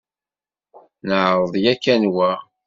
[1.07, 2.31] Neɛṛeḍ yakkan wa.